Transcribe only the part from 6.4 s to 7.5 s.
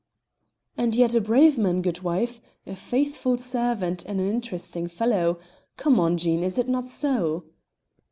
is it not so?"